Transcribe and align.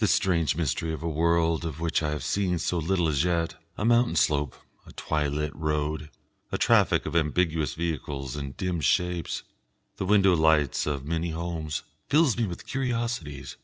This 0.00 0.10
strange 0.10 0.56
mystery 0.56 0.92
of 0.92 1.04
a 1.04 1.08
world 1.08 1.64
of 1.64 1.78
which 1.78 2.02
I 2.02 2.10
have 2.10 2.24
seen 2.24 2.58
so 2.58 2.76
little 2.76 3.06
as 3.06 3.22
yet 3.22 3.54
a 3.78 3.84
mountain 3.84 4.16
slope, 4.16 4.56
a 4.84 4.90
twilit 4.90 5.52
road, 5.54 6.10
a 6.50 6.58
traffic 6.58 7.06
of 7.06 7.14
ambiguous 7.14 7.74
vehicles 7.74 8.34
and 8.34 8.56
dim 8.56 8.80
shapes, 8.80 9.44
the 9.96 10.06
window 10.06 10.34
lights 10.34 10.86
of 10.88 11.04
many 11.04 11.30
homes 11.30 11.84
fills 12.08 12.36
me 12.36 12.46
with 12.48 12.66
curiosities. 12.66 13.56